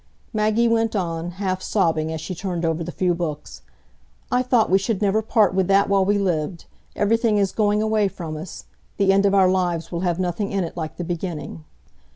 Maggie 0.33 0.67
went 0.67 0.95
on, 0.95 1.29
half 1.37 1.61
sobbing 1.61 2.11
as 2.11 2.19
she 2.19 2.33
turned 2.33 2.65
over 2.65 2.83
the 2.83 2.91
few 2.91 3.13
books, 3.13 3.61
"I 4.31 4.41
thought 4.41 4.71
we 4.71 4.79
should 4.79 4.99
never 4.99 5.21
part 5.21 5.53
with 5.53 5.67
that 5.67 5.89
while 5.89 6.03
we 6.03 6.17
lived; 6.17 6.65
everything 6.95 7.37
is 7.37 7.51
going 7.51 7.83
away 7.83 8.07
from 8.07 8.35
us; 8.35 8.65
the 8.97 9.13
end 9.13 9.27
of 9.27 9.35
our 9.35 9.47
lives 9.47 9.91
will 9.91 9.99
have 9.99 10.17
nothing 10.19 10.51
in 10.51 10.63
it 10.63 10.75
like 10.75 10.97
the 10.97 11.03
beginning!" 11.03 11.65